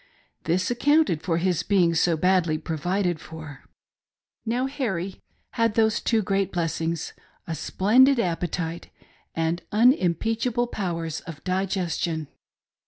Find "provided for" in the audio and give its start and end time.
2.57-3.65